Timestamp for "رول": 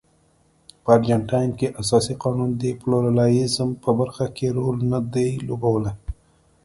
4.57-4.77